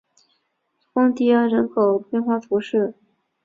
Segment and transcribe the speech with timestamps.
[0.91, 2.95] 丰蒂安人口变化图示